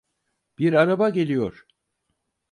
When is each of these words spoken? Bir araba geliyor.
Bir 0.59 0.73
araba 0.73 1.09
geliyor. 1.09 1.65